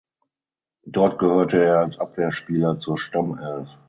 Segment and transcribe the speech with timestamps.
[0.87, 3.69] Dort gehörte er als Abwehrspieler zur Stammelf.